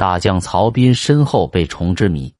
[0.00, 2.32] 大将曹彬身后被虫之谜。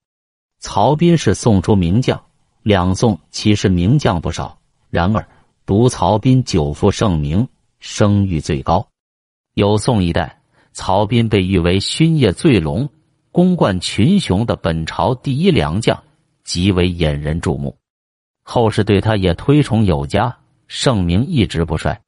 [0.60, 2.18] 曹彬是宋初名将，
[2.62, 5.28] 两宋其实名将不少，然而
[5.66, 7.46] 独曹彬久负盛名，
[7.78, 8.88] 声誉最高。
[9.52, 10.40] 有宋一代，
[10.72, 12.88] 曹彬被誉为勋业最隆、
[13.30, 16.02] 功冠群雄的本朝第一良将，
[16.42, 17.76] 极为引人注目。
[18.42, 20.34] 后世对他也推崇有加，
[20.66, 22.00] 盛名一直不衰。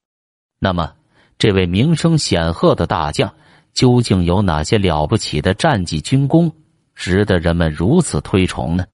[0.58, 0.94] 那么，
[1.36, 3.34] 这位名声显赫的大将
[3.72, 6.52] 究竟有哪些了不起的战绩军功，
[6.94, 8.84] 值得人们如此推崇呢？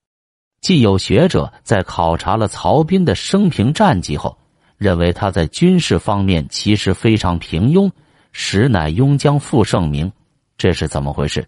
[0.60, 4.36] 既有学者在考察了曹彬的生平战绩后，
[4.76, 7.90] 认为他在军事方面其实非常平庸。
[8.30, 10.12] 实乃庸将负盛名，
[10.56, 11.46] 这是怎么回事？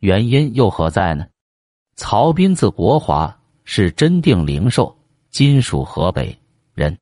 [0.00, 1.26] 原因又何在呢？
[1.96, 4.96] 曹彬字国华，是真定灵寿
[5.30, 6.36] （今属河北）
[6.74, 6.96] 人。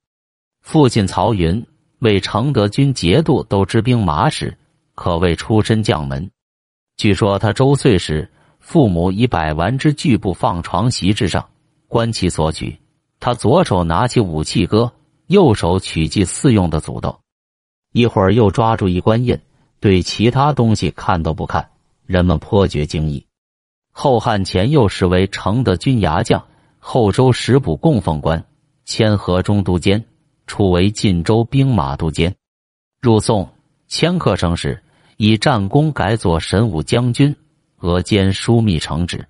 [0.61, 1.65] 父亲曹云
[1.99, 4.57] 为承德军节度都知兵马使，
[4.95, 6.31] 可谓出身将门。
[6.97, 11.49] 据说他周岁时，父母以百丸之巨布放床席之上，
[11.89, 12.79] 观其所取，
[13.19, 14.93] 他左手拿起武器戈，
[15.27, 17.19] 右手取祭祀用的祖豆。
[17.93, 19.39] 一会儿又抓住一官印，
[19.81, 21.71] 对其他东西看都不看，
[22.07, 23.27] 人们颇觉惊异。
[23.91, 26.43] 后汉前又时为承德军牙将，
[26.79, 28.43] 后周时补供奉官，
[28.85, 30.03] 迁河中都监，
[30.47, 32.35] 初为晋州兵马都监。
[33.01, 33.47] 入宋，
[33.93, 34.83] 迁客省时，
[35.19, 37.37] 以战功改左神武将军，
[37.81, 39.23] 额兼枢密承旨。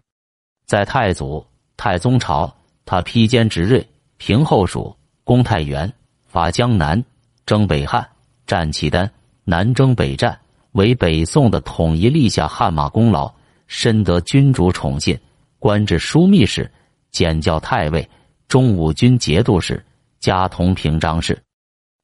[0.66, 1.44] 在太祖、
[1.76, 3.84] 太宗朝，他披坚执锐，
[4.18, 5.92] 平后蜀，攻太原，
[6.28, 7.04] 伐江南，
[7.44, 8.08] 征北汉。
[8.46, 9.10] 战契丹，
[9.42, 10.38] 南征北战，
[10.72, 13.34] 为北宋的统一立下汗马功劳，
[13.66, 15.18] 深得君主宠信，
[15.58, 16.70] 官至枢密使，
[17.10, 18.08] 检校太尉，
[18.46, 19.84] 中武军节度使，
[20.20, 21.36] 加同平章事。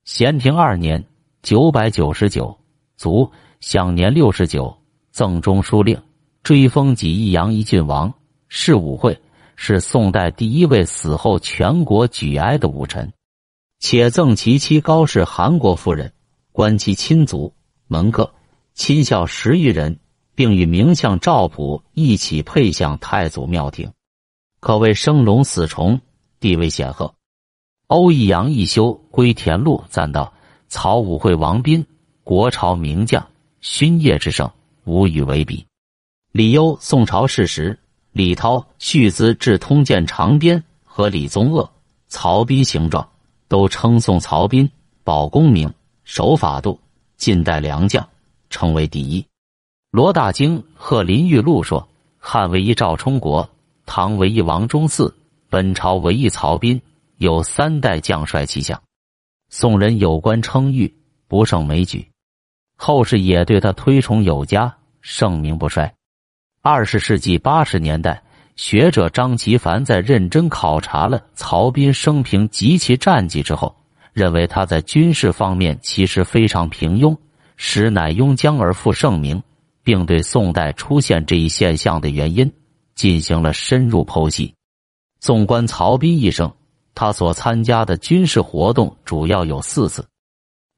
[0.04, 1.02] 咸平二年
[1.42, 2.58] （九百九十九）
[2.98, 4.76] 卒，享年六十九，
[5.12, 6.00] 赠中书令，
[6.42, 8.12] 追封己益阳一郡王。
[8.48, 9.20] 是武会，
[9.56, 13.12] 是宋代第一位死后全国举哀的武臣，
[13.78, 16.12] 且赠其妻高氏韩国夫人。
[16.50, 17.54] 观其亲族
[17.86, 18.34] 门客
[18.74, 20.00] 亲孝十余人，
[20.34, 23.92] 并与名相赵普一起配享太祖庙庭，
[24.58, 26.00] 可谓生龙死虫，
[26.40, 27.14] 地位显赫。
[27.86, 30.32] 欧益阳一休归田路赞道
[30.68, 31.84] ：“曹武会王斌，
[32.22, 33.26] 国朝名将，
[33.60, 34.50] 勋业之盛，
[34.84, 35.66] 无与为比。”
[36.32, 37.78] 李攸宋朝事时，
[38.12, 41.68] 李涛续资至通鉴长编和李宗鄂
[42.06, 43.08] 曹彬形状，
[43.48, 44.70] 都称颂曹彬
[45.02, 45.72] 保功名。
[46.04, 46.80] 守法度，
[47.18, 48.08] 近代良将，
[48.48, 49.22] 称为第一。
[49.90, 51.86] 罗大经贺林玉露说：
[52.18, 53.46] 汉为一赵充国，
[53.84, 55.12] 唐为一王忠嗣，
[55.50, 56.80] 本朝为一曹彬，
[57.18, 58.80] 有三代将帅气象。
[59.50, 60.94] 宋人有关称誉，
[61.26, 62.06] 不胜枚举。
[62.76, 65.92] 后世也对他推崇有加，盛名不衰。
[66.60, 68.22] 二十世纪八十年代，
[68.56, 73.74] 学者张其凡在认真考察了曹彬生平及其战绩之后。
[74.14, 77.16] 认为他在军事方面其实非常平庸，
[77.56, 79.40] 实乃庸将而负盛名，
[79.84, 82.52] 并对宋代出现这一现象的原因
[82.96, 84.52] 进行了深入剖析。
[85.20, 86.52] 纵观曹彬一生，
[86.98, 90.04] 他所参加的军事活动主要有四次。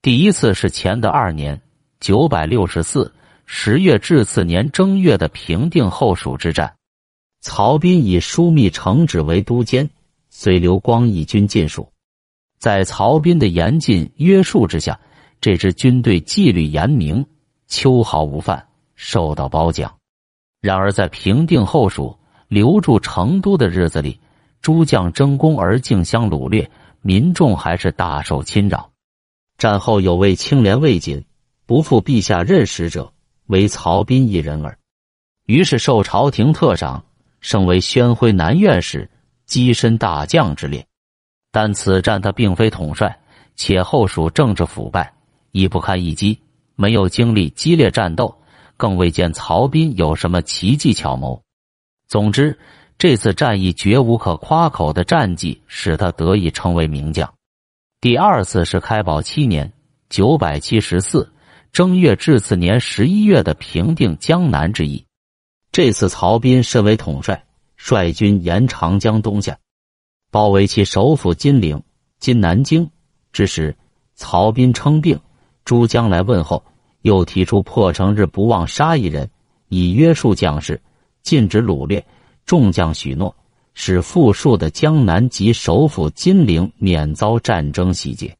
[0.02, 1.58] 第一次是乾德二年
[1.98, 3.10] （九百六十四）
[3.46, 6.74] 十月至次年正月的平定后蜀之战，
[7.40, 9.88] 曹彬以枢密承旨为都监，
[10.28, 11.90] 随刘光义军进蜀。
[12.58, 15.00] 在曹彬的严禁约束之下，
[15.40, 17.24] 这支军队纪律严明，
[17.66, 19.96] 秋毫无犯，受到褒奖。
[20.60, 22.14] 然而，在平定后蜀、
[22.46, 24.20] 留住成都的日子里，
[24.62, 28.90] 诸将争功而竞相掳掠，民众还是大受侵扰。
[29.56, 31.24] 战后有位清廉未谨、
[31.66, 33.12] 不负陛下任使者，
[33.46, 34.78] 为曹彬一人耳，
[35.46, 37.04] 于是受朝廷特赏，
[37.40, 39.08] 升为宣徽南院使，
[39.48, 40.86] 跻身大将之列。
[41.52, 43.18] 但此战他并非统帅，
[43.56, 45.12] 且后蜀政治腐败，
[45.52, 46.38] 已不堪一击，
[46.76, 48.34] 没有经历激烈战斗，
[48.76, 51.42] 更未见曹彬有什么奇技巧谋。
[52.08, 52.58] 总之，
[53.00, 57.32] 这次战役绝无可夸口的战绩，使他得以成为名将。
[57.98, 59.72] 第二次是开宝七年
[60.10, 61.32] （九百七十四）
[61.72, 65.02] 正月至次年十一月的平定江南之役。
[65.72, 67.42] 这次曹彬身为统帅，
[67.74, 69.56] 率军沿长江东下。
[70.30, 71.82] 包围其首府金陵
[72.20, 72.90] （今南京）
[73.32, 73.74] 之时，
[74.14, 75.18] 曹彬称病，
[75.64, 76.62] 诸将来问候，
[77.00, 79.30] 又提出破城日不忘杀一人，
[79.70, 80.82] 以约束将士，
[81.22, 82.04] 禁止掳掠。
[82.46, 83.34] 众将许诺，
[83.74, 88.36] 使富庶的江南及首府金陵免遭战争洗劫。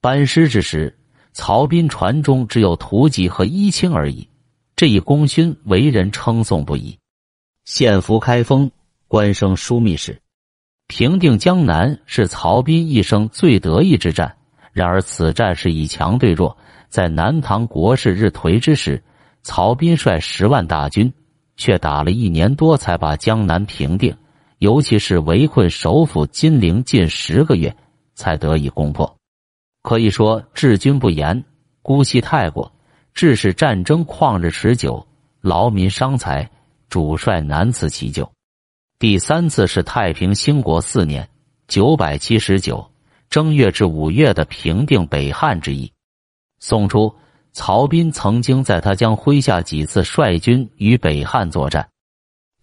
[0.00, 0.96] 班师之时，
[1.32, 4.28] 曹彬船中只有图吉和衣青而已。
[4.76, 6.96] 这一功勋为人称颂不已。
[7.64, 8.70] 献俘开封，
[9.08, 10.20] 官升枢密使。
[10.86, 14.36] 平定江南是曹彬一生最得意之战。
[14.72, 16.56] 然而此战是以强对弱，
[16.88, 19.02] 在南唐国势日颓之时，
[19.42, 21.12] 曹彬率十万大军，
[21.58, 24.16] 却打了一年多才把江南平定。
[24.60, 27.76] 尤其是围困首府金陵近十个月，
[28.14, 29.16] 才得以攻破。
[29.82, 31.44] 可以说治军不严，
[31.82, 32.72] 姑息太过，
[33.14, 35.06] 致使战争旷日持久，
[35.40, 36.50] 劳民伤财，
[36.88, 38.28] 主帅难辞其咎。
[38.98, 41.28] 第三次是太平兴国四年
[41.68, 42.90] （九百七十九）
[43.30, 45.92] 正月至五月的平定北汉之役。
[46.58, 47.14] 宋初，
[47.58, 51.88] 曹彬曾经在他将麾下几次率军与北汉作战，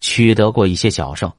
[0.00, 1.30] 取得过一些小胜。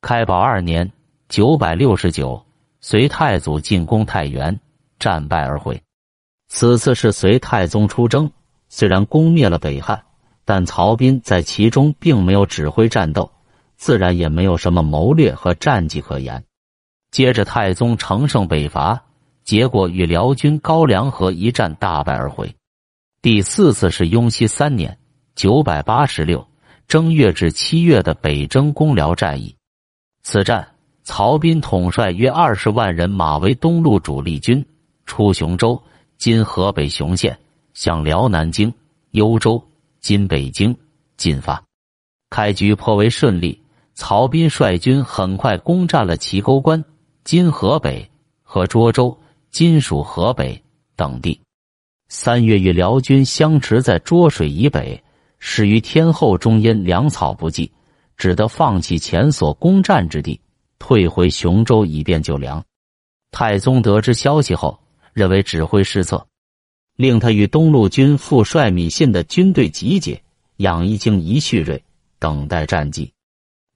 [0.00, 0.92] 开宝二年
[1.28, 2.40] （九百六十九），
[2.80, 4.60] 隋太祖进攻太原，
[5.00, 5.82] 战败而回。
[6.46, 8.30] 此次是隋太宗出征，
[8.68, 10.00] 虽然攻灭了北汉，
[10.44, 13.28] 但曹彬在其中并没有指挥战斗。
[13.76, 16.44] 自然也没有什么谋略和战绩可言。
[17.10, 19.02] 接着，太宗乘胜北伐，
[19.42, 22.54] 结果与辽军高梁河一战大败而回。
[23.24, 24.98] 第四次是雍熙三年
[25.34, 26.46] （九百八十六）
[26.86, 29.56] 正月至七月的北征攻辽战役。
[30.22, 30.68] 此战，
[31.04, 34.62] 曹彬统帅约二十万人马为东路主力军，
[35.06, 35.82] 出雄州
[36.18, 37.34] （今河北雄县），
[37.72, 38.70] 向辽南京、
[39.12, 39.58] 幽州
[40.02, 40.76] （今北京）
[41.16, 41.64] 进发。
[42.28, 43.58] 开局颇为顺利。
[43.94, 46.84] 曹彬率军很快攻占了齐沟关
[47.24, 48.06] （今河北）
[48.44, 49.18] 和涿州
[49.50, 50.62] （今属河北）
[50.94, 51.40] 等地。
[52.16, 55.02] 三月与辽军相持在涿水以北，
[55.40, 57.68] 始于天后中因粮草不济，
[58.16, 60.40] 只得放弃前所攻占之地，
[60.78, 62.64] 退回雄州以便救粮。
[63.32, 64.78] 太宗得知消息后，
[65.12, 66.24] 认为指挥失策，
[66.94, 70.22] 令他与东路军副帅米信的军队集结，
[70.58, 71.82] 养一精一蓄锐，
[72.20, 73.12] 等待战机。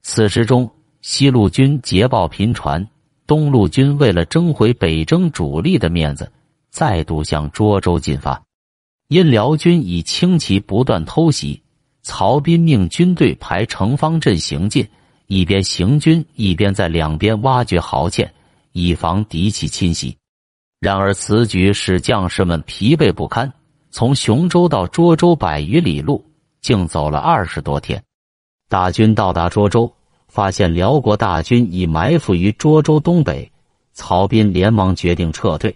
[0.02, 0.70] 此时中，
[1.02, 2.88] 西路军捷报频传，
[3.26, 6.30] 东路军为了争回北征主力的面子，
[6.70, 8.42] 再度向涿州进发。
[9.08, 11.62] 因辽军以轻骑不断偷袭，
[12.02, 14.88] 曹彬命军队排城方阵行进，
[15.26, 18.28] 一边行军一边在两边挖掘壕堑，
[18.72, 20.16] 以防敌气侵袭。
[20.80, 23.52] 然而此举使将士们疲惫不堪，
[23.90, 26.24] 从雄州到涿州百余里路，
[26.60, 28.02] 竟走了二十多天。
[28.68, 29.92] 大军到达涿州。
[30.30, 33.50] 发现辽国大军已埋伏于涿州东北，
[33.94, 35.74] 曹彬连忙决定撤退，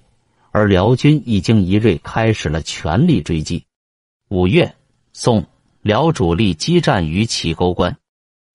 [0.53, 3.65] 而辽军一经一锐，开始了全力追击。
[4.29, 4.73] 五月，
[5.13, 5.45] 宋
[5.81, 7.97] 辽主力激战于祁沟关，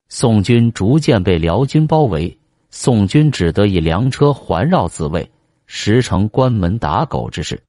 [0.07, 2.37] 宋军逐渐被辽军包围，
[2.69, 5.29] 宋军只得以粮车环绕自卫，
[5.65, 7.61] 实成关门打狗之势。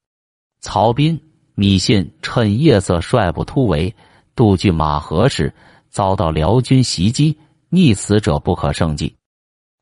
[0.60, 1.20] 曹彬、
[1.54, 3.94] 米信趁夜色率部突围，
[4.36, 5.52] 渡据马河时，
[5.88, 7.36] 遭到辽军袭击。
[7.70, 9.14] 溺死者不可胜计，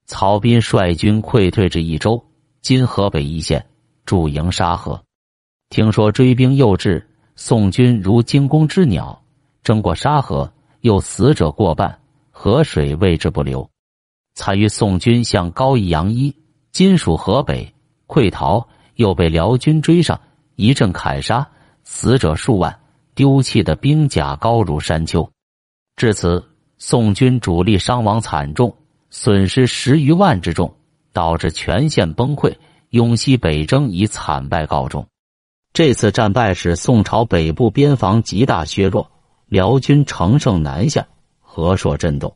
[0.06, 2.20] 曹彬率军溃退至益州
[2.60, 3.64] （今河北易县），
[4.06, 5.02] 驻营沙河。
[5.68, 9.22] 听说追兵又至，宋军如惊弓之鸟，
[9.62, 10.50] 争过沙河，
[10.80, 11.98] 又死者过半，
[12.30, 13.68] 河水为之不流。
[14.34, 16.34] 参与宋军向高邑杨一
[16.72, 17.74] （今属河北）
[18.08, 20.18] 溃逃，又被辽军追上，
[20.54, 21.46] 一阵砍杀，
[21.84, 22.80] 死者数万，
[23.14, 25.28] 丢弃的兵甲高如山丘。
[25.96, 26.42] 至此。
[26.78, 28.76] 宋军主力伤亡惨重，
[29.08, 30.76] 损失十余万之众，
[31.10, 32.54] 导致全线崩溃。
[32.90, 35.06] 雍熙北征以惨败告终。
[35.72, 39.10] 这次战败使宋朝北部边防极大削弱，
[39.46, 41.06] 辽军乘胜南下，
[41.40, 42.34] 河朔震动。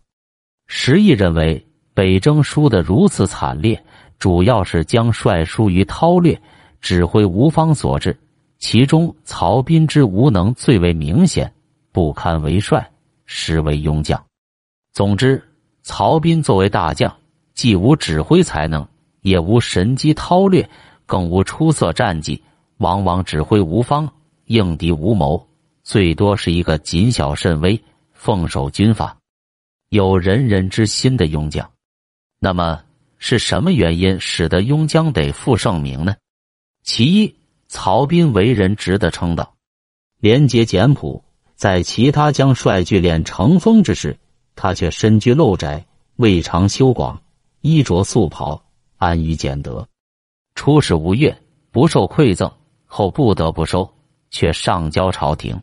[0.67, 3.83] 石毅认为，北征输得如此惨烈，
[4.19, 6.41] 主要是将帅疏于韬略，
[6.81, 8.17] 指挥无方所致。
[8.59, 11.51] 其中，曹彬之无能最为明显，
[11.93, 12.91] 不堪为帅，
[13.25, 14.23] 实为庸将。
[14.93, 15.43] 总之，
[15.83, 17.17] 曹彬作为大将，
[17.55, 18.87] 既无指挥才能，
[19.23, 20.69] 也无神机韬略，
[21.07, 22.43] 更无出色战绩，
[22.79, 24.13] 往往指挥无方，
[24.47, 25.49] 应敌无谋，
[25.83, 27.81] 最多是一个谨小慎微、
[28.13, 29.17] 奉守军法、
[29.89, 31.71] 有人人之心的庸将。
[32.39, 32.83] 那么，
[33.19, 36.17] 是什么原因使得庸将得负盛名呢？
[36.83, 37.35] 其一，
[37.69, 39.55] 曹彬为人值得称道，
[40.19, 41.23] 廉洁简朴，
[41.55, 44.17] 在其他将率聚敛成风之时。
[44.57, 45.87] 他却身居陋宅，
[46.17, 47.23] 未尝修广，
[47.63, 48.63] 衣着素袍，
[49.01, 49.89] 安于俭德。
[50.55, 51.35] 出使吴越，
[51.71, 52.53] 不受馈赠，
[52.85, 53.91] 后不得不收，
[54.31, 55.59] 却上交朝廷，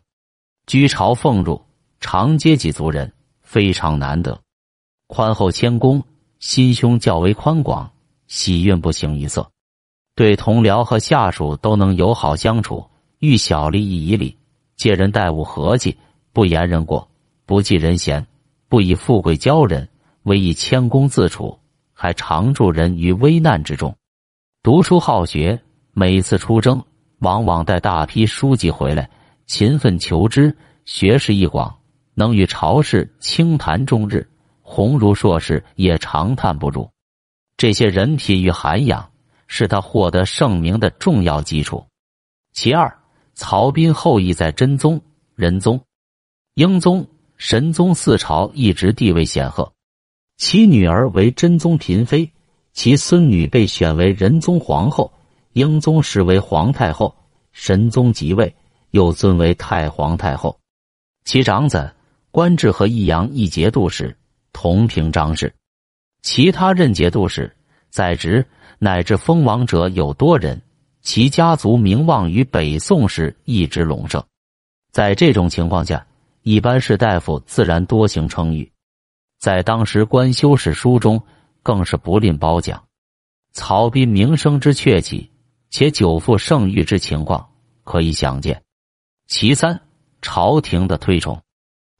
[0.66, 1.62] 居朝俸禄，
[2.00, 3.14] 常阶级族人，
[3.44, 4.42] 非常难得。
[5.06, 6.04] 宽厚谦恭，
[6.40, 7.92] 心胸较为宽广，
[8.26, 9.52] 喜运不形于色，
[10.16, 12.90] 对同僚和下属都能友好相处，
[13.20, 14.36] 遇小利益以礼，
[14.76, 15.96] 借人待物和气，
[16.34, 17.08] 不言人过，
[17.46, 18.26] 不计人嫌，
[18.68, 19.88] 不以富贵骄人，
[20.24, 21.60] 唯以谦恭自处，
[22.00, 23.98] 还常助人于危难之中。
[24.62, 25.60] 读书好学，
[25.94, 26.80] 每次出征，
[27.22, 29.10] 往往带大批书籍回来，
[29.48, 31.76] 勤奋求知，学识一广，
[32.14, 34.30] 能与朝士倾谈终日。
[34.62, 36.88] 鸿儒硕士也长叹不如。
[37.58, 39.10] 这些人品与涵养，
[39.48, 41.84] 是他获得盛名的重要基础。
[42.54, 42.96] 其二，
[43.34, 45.02] 曹彬后裔在真宗、
[45.34, 45.82] 仁宗、
[46.54, 49.74] 英宗、神宗四朝一直地位显赫，
[50.38, 52.32] 其女儿为真宗嫔妃。
[52.74, 55.12] 其孙女被选为仁宗皇后，
[55.54, 57.16] 英宗时为皇太后，
[57.52, 58.56] 神宗即位
[58.92, 60.60] 又尊为太皇太后。
[61.26, 61.92] 其长子
[62.30, 64.16] 官至和益阳一节度使，
[64.54, 65.52] 同平章事。
[66.22, 67.52] 其他任节度使
[67.90, 68.46] 在职
[68.78, 70.62] 乃至封王者有多人，
[71.02, 74.24] 其家族名望于北宋时一直隆盛。
[74.92, 76.06] 在这种情况下，
[76.44, 78.72] 一般士大夫自然多行称誉，
[79.40, 81.22] 在当时官修史书中。
[81.64, 82.86] 更是不吝褒奖，
[83.52, 85.30] 曹彬名声之鹊起，
[85.70, 87.50] 且久负盛誉之情况
[87.84, 88.64] 可以想见。
[89.26, 89.82] 其三，
[90.22, 91.42] 朝廷的推崇。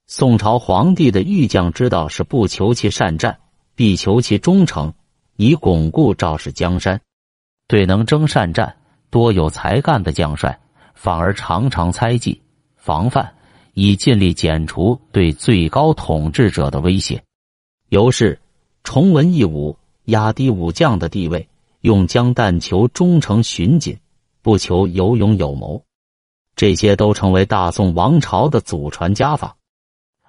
[0.06, 3.40] 宋朝皇帝的御将之道是不求其善战，
[3.76, 4.94] 必求其忠诚，
[5.36, 7.02] 以巩固赵氏江山。
[7.68, 8.78] 对能征善战、
[9.10, 10.58] 多有才干的将帅，
[10.94, 12.42] 反而常常猜忌、
[12.78, 13.36] 防范，
[13.74, 17.22] 以尽力减除对最高统治者的威胁。
[17.90, 18.40] 由是。
[18.84, 21.46] 崇文抑武，压低武将的地位，
[21.82, 24.00] 用将但求忠诚循谨，
[24.42, 25.84] 不求有勇有谋，
[26.56, 29.58] 这些都成为大宋王朝的祖传家法。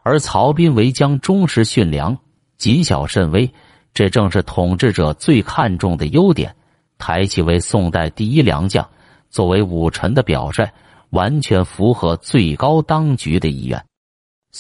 [0.03, 2.19] 而曹彬为将忠实驯良，
[2.57, 3.49] 谨小慎微，
[3.95, 6.57] 这正是统治者最看重的优点，
[6.99, 8.85] 抬起为宋代第一良将，
[9.31, 10.69] 作为武臣的表率，
[11.11, 13.87] 完全符合最高当局的意愿。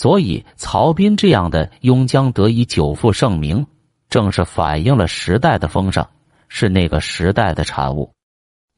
[0.00, 3.66] 所以，曹彬这样的庸将得以久负盛名。
[4.08, 6.06] 正是反映了时代的风尚，
[6.46, 8.12] 是那个时代的产物。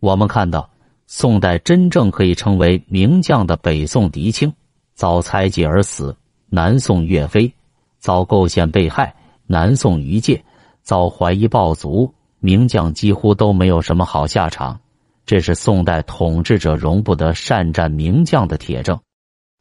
[0.00, 0.70] 我们看到，
[1.06, 4.50] 宋代真正可以称为名将的北宋狄青，
[4.94, 6.16] 遭猜忌而死；
[6.48, 7.52] 南宋岳飞
[7.98, 9.12] 遭构陷被害；
[9.46, 10.42] 南宋于介
[10.80, 12.14] 遭怀疑暴卒。
[12.38, 14.80] 名将几乎都没有什么好下场，
[15.26, 18.98] 这是宋代统治者容不得善战名将的铁证。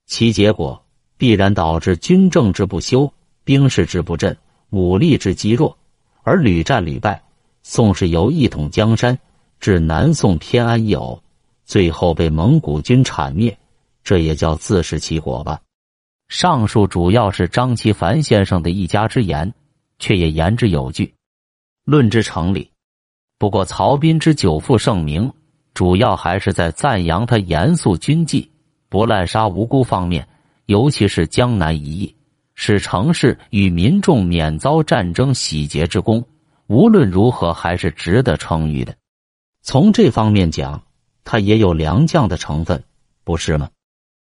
[0.05, 0.85] 其结果
[1.19, 4.35] 必然导致军政之不修，兵士之不振。
[4.69, 5.77] 武力之积弱，
[6.23, 7.21] 而屡战屡败。
[7.61, 9.19] 宋是由一统江山，
[9.59, 11.21] 至南宋偏安一隅，
[11.65, 13.57] 最后被蒙古军铲灭，
[14.01, 15.59] 这也叫自食其果吧。
[16.29, 19.53] 上述主要是张其凡先生的一家之言，
[19.97, 21.13] 却也言之有据，
[21.83, 22.71] 论之成理。
[23.37, 25.33] 不过曹彬之久负盛名，
[25.73, 28.49] 主要还是在赞扬他严肃军纪、
[28.87, 30.27] 不滥杀无辜方面，
[30.69, 32.15] 尤其是江南一役。
[32.53, 36.23] 使城市与民众免遭战争洗劫之功，
[36.67, 38.95] 无论如何还是值得称誉的。
[39.63, 40.83] 从这方面讲，
[41.23, 42.83] 他也有良将的成分，
[43.23, 43.67] 不是吗？